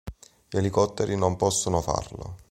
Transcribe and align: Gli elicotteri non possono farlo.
Gli 0.49 0.57
elicotteri 0.57 1.15
non 1.15 1.35
possono 1.35 1.79
farlo. 1.79 2.39